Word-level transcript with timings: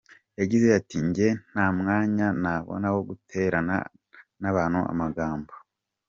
Yagize 0.39 0.67
ati: 0.79 0.97
“Njye 1.07 1.27
nta 1.51 1.65
mwanya 1.79 2.27
nabona 2.41 2.87
wo 2.95 3.01
guterana 3.09 3.75
n’abantu 4.41 4.79
amagambo. 4.91 5.51